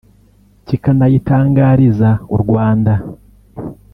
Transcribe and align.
kikanayitangariza 0.67 2.09
u 2.35 2.35
Rwanda 2.43 2.93